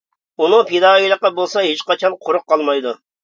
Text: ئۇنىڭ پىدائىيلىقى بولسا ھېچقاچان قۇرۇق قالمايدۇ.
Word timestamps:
ئۇنىڭ 0.43 0.63
پىدائىيلىقى 0.69 1.31
بولسا 1.39 1.63
ھېچقاچان 1.67 2.17
قۇرۇق 2.27 2.47
قالمايدۇ. 2.55 2.97